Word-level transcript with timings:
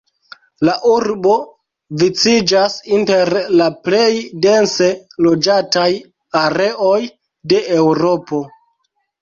La 0.67 0.73
urbo 0.91 1.33
viciĝas 2.03 2.77
inter 2.99 3.31
la 3.61 3.67
plej 3.89 4.09
dense 4.47 4.89
loĝataj 5.27 5.87
areoj 6.43 6.99
de 7.53 7.65
Eŭropo. 7.83 8.43